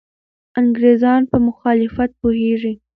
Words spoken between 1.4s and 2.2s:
مخالفت